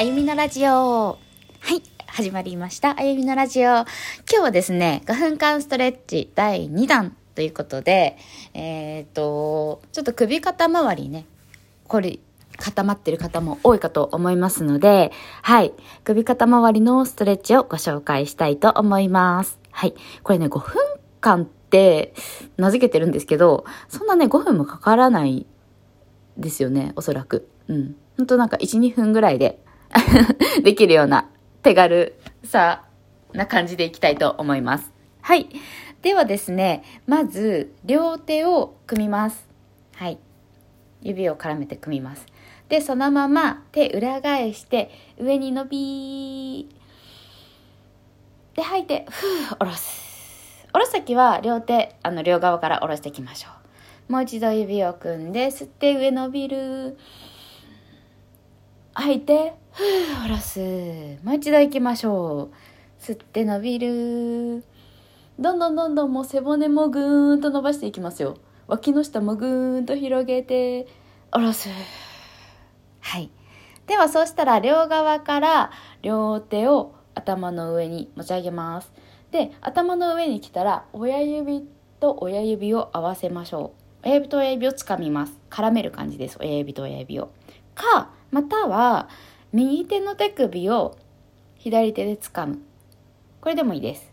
[0.00, 0.70] あゆみのラジオ。
[0.70, 1.18] は
[1.74, 2.94] い、始まりました。
[3.00, 3.70] あゆみのラジオ。
[3.70, 3.86] 今
[4.28, 8.16] 日はですね、5分間ストレッチ第2弾ということで、
[8.54, 11.26] えっ、ー、と、ちょっと首肩周りね、
[11.88, 12.20] これ、
[12.58, 15.10] 固まってる方も多いかと思いますので、
[15.42, 15.72] はい、
[16.04, 19.58] 首肩周りのストレッチをご紹介したいと思います。
[19.72, 20.76] はい、これね、5分
[21.20, 22.14] 間って
[22.56, 25.44] 名付けてるんですけど、そんなね、5分もかからない
[26.36, 27.48] ですよね、おそらく。
[27.66, 27.96] うん。
[28.16, 29.58] ほんとなんか1、2分ぐらいで
[30.62, 31.28] できるような
[31.62, 32.84] 手軽さ
[33.32, 34.92] な感じでいきたいと思います。
[35.20, 35.48] はい。
[36.02, 39.48] ではですね、まず両手を組みます。
[39.94, 40.18] はい。
[41.02, 42.26] 指を絡めて組みます。
[42.68, 46.68] で、そのまま手裏返して上に伸び
[48.58, 50.66] で、吐いて、ふう、下ろす。
[50.72, 53.50] 下ろすときは両手、あの、両側から下ろしていきましょ
[54.08, 54.12] う。
[54.12, 56.98] もう一度指を組んで、吸って上伸びる。
[59.00, 59.84] 吐いて、ふう、
[60.24, 60.58] 下ろす。
[61.22, 63.00] もう一度行きましょう。
[63.00, 64.64] 吸って伸びる。
[65.38, 68.38] どんどんどんどんもう背骨もぐーんと伸ばしていきますよ。
[68.66, 70.88] 脇の下もぐーんと広げて、
[71.30, 71.68] 下ろす。
[72.98, 73.30] はい。
[73.86, 75.70] ではそうしたら両側から
[76.02, 78.92] 両手を頭の上に持ち上げます。
[79.30, 81.64] で、頭の上に来たら親指
[82.00, 84.06] と親指を合わせましょう。
[84.06, 85.38] 親指と親指をつかみます。
[85.50, 86.36] 絡める感じです。
[86.40, 87.30] 親指と親指を。
[87.76, 89.08] か、または
[89.52, 90.96] 右手の手首を
[91.56, 92.58] 左手で掴む。
[93.40, 94.12] これでもいいです。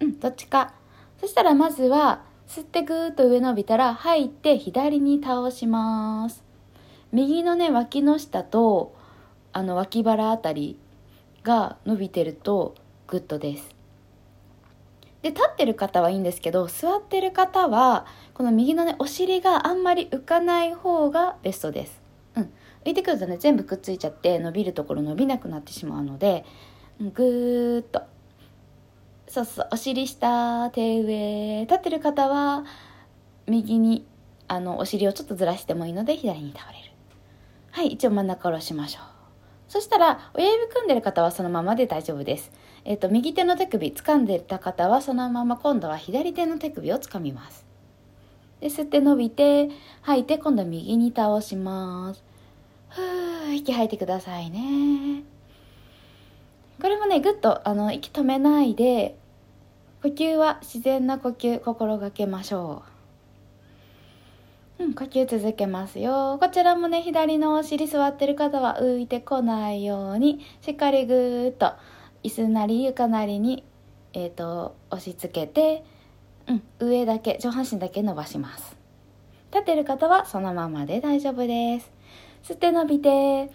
[0.00, 0.74] うんどっちか。
[1.20, 6.44] そしたらまずは吸ってぐーっと上伸びたら吐いて左に倒します。
[7.12, 8.94] 右のね脇の下と
[9.52, 10.78] あの脇腹あたり
[11.42, 12.74] が伸びてると
[13.06, 13.74] グッドです。
[15.22, 22.05] で立ってる方はいいんですけど座ってる方はこの右のねお尻があんまり浮かない方がベストです。
[22.86, 26.44] 浮いてくるとね全部くっついちゃって伸びるところ伸びなくなってしまうので
[27.00, 28.02] ぐーっと。
[29.28, 32.64] そうそうお尻下手上立ってる方は
[33.48, 34.06] 右に
[34.46, 36.92] あのお尻をちょっとずらしてもいいので左に倒れる。
[37.72, 39.02] はい一応真ん中下ろしましょう。
[39.68, 42.52] そしたら親指組んでる方はそのままで大丈夫です。
[42.84, 47.66] えっ、ー、と右手の手首掴んでた方はそのまま今度は左手の手首を掴みます。
[48.60, 49.70] で吸って伸びて
[50.02, 52.25] 吐いて今度は右に倒します。
[52.96, 55.22] ふー息吐いてくださいね。
[56.80, 59.16] これもねぐっとあの息止めないで
[60.02, 62.82] 呼吸は自然な呼吸心がけましょ
[64.78, 64.84] う。
[64.84, 66.38] うん呼吸続けますよ。
[66.40, 71.74] こちらもね左のお尻座ってる方は浮いてこないようにしっかりぐーっと
[72.22, 73.62] 椅子なり床なりに
[74.14, 75.84] えっ、ー、と押し付けて
[76.46, 78.74] うん上だけ上半身だけ伸ばします。
[79.52, 81.95] 立てる方はそのままで大丈夫です。
[82.46, 83.50] 吸って伸びて、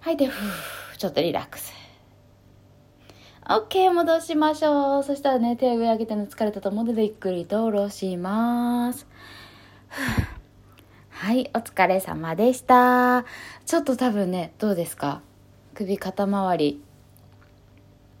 [0.00, 1.72] 吐いて、ふー、ちょっとリラックス。
[3.44, 5.02] OK、戻しましょう。
[5.04, 9.06] そしたらね、手を上上げての疲れたと思うので、ゆっくりと下ろします。
[11.10, 13.24] はい、お疲れ様でした。
[13.64, 15.20] ちょっと多分ね、どうですか？
[15.74, 16.82] 首肩周り、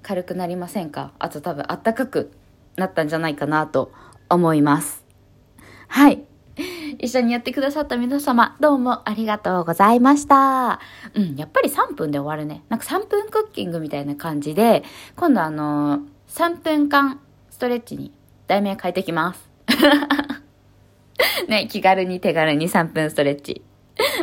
[0.04, 1.10] 軽くなりませんか？
[1.18, 2.30] あと多分あったかく
[2.76, 3.90] なったんじゃないかなと
[4.30, 5.04] 思います。
[5.88, 6.22] はい。
[6.98, 10.80] 一緒にやってくださった皆様、どうもありがとうございました。
[11.14, 12.64] うん、やっぱり3分で終わるね。
[12.68, 14.84] なんか3分クッキングみたいな感じで、
[15.16, 17.20] 今度あのー、3分間
[17.50, 18.12] ストレッチに
[18.46, 19.50] 題名変えてきます。
[21.48, 23.62] ね、気軽に手軽に3分ストレッチ。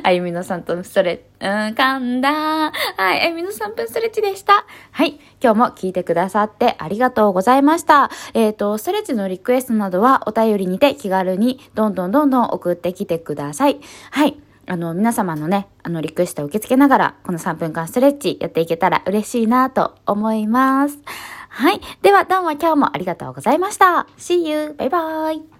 [0.09, 2.31] あゆみの3分ストレッチ、うん、噛んだ。
[2.31, 2.71] は
[3.15, 4.65] い、あゆみの3分ストレッチでした。
[4.89, 8.09] はい、今日も聞いてくださってありがとうございました。
[8.33, 13.79] えっ、ー、と、ストレッチのリクエストなどはお便りにて気軽にどんどんどんどん送ってきてください。
[14.09, 14.39] はい。
[14.65, 20.97] あの、皆様のね、あの、リクエストを受け付けながら、この3分間ストレッチやっていけたら嬉しいなと思います。
[21.49, 21.81] はい。
[22.01, 24.07] では、どうも今日もありがとうございました。
[24.17, 24.73] See you!
[24.75, 25.58] バイバーイ